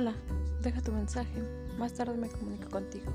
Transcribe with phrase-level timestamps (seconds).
[0.00, 0.14] Hola,
[0.62, 1.42] deja tu mensaje.
[1.78, 3.12] Más tarde me comunico contigo.